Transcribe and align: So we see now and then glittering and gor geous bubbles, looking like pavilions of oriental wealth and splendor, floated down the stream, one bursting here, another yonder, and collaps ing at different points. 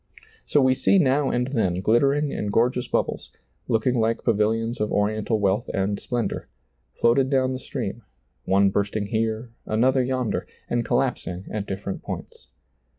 So 0.47 0.61
we 0.63 0.73
see 0.73 0.97
now 0.97 1.29
and 1.29 1.49
then 1.49 1.75
glittering 1.75 2.33
and 2.33 2.51
gor 2.51 2.71
geous 2.71 2.89
bubbles, 2.89 3.31
looking 3.67 3.99
like 3.99 4.23
pavilions 4.23 4.81
of 4.81 4.91
oriental 4.91 5.39
wealth 5.39 5.69
and 5.75 5.99
splendor, 5.99 6.47
floated 6.95 7.29
down 7.29 7.53
the 7.53 7.59
stream, 7.59 8.01
one 8.45 8.71
bursting 8.71 9.05
here, 9.05 9.51
another 9.67 10.01
yonder, 10.03 10.47
and 10.67 10.83
collaps 10.83 11.27
ing 11.27 11.45
at 11.51 11.67
different 11.67 12.01
points. 12.01 12.47